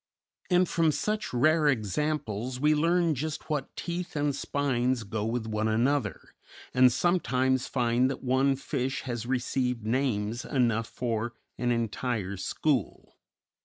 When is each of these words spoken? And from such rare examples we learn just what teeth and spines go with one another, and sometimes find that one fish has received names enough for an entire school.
And 0.49 0.67
from 0.67 0.91
such 0.91 1.31
rare 1.31 1.67
examples 1.67 2.59
we 2.59 2.73
learn 2.73 3.13
just 3.13 3.51
what 3.51 3.75
teeth 3.75 4.15
and 4.15 4.35
spines 4.35 5.03
go 5.03 5.23
with 5.25 5.45
one 5.45 5.67
another, 5.67 6.29
and 6.73 6.91
sometimes 6.91 7.67
find 7.67 8.09
that 8.09 8.23
one 8.23 8.55
fish 8.55 9.01
has 9.03 9.27
received 9.27 9.85
names 9.85 10.43
enough 10.43 10.87
for 10.87 11.33
an 11.59 11.71
entire 11.71 12.35
school. 12.35 13.19